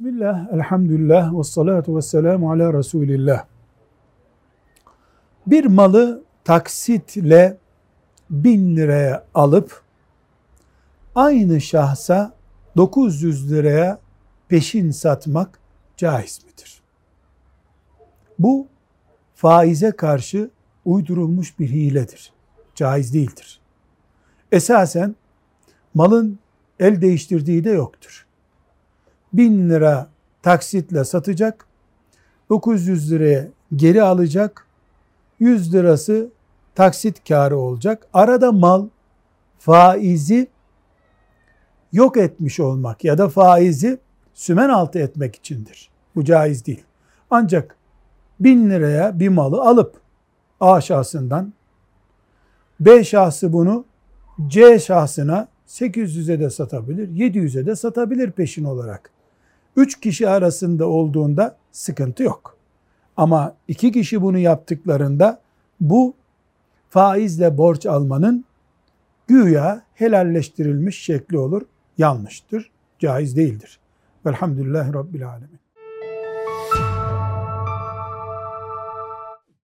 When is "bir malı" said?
5.46-6.22, 49.20-49.60